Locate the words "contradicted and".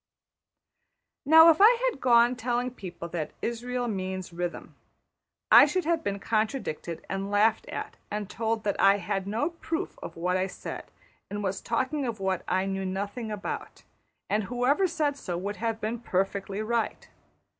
6.17-7.29